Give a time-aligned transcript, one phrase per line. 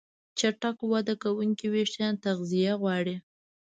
[0.39, 3.15] چټک وده کوونکي وېښتيان تغذیه غواړي.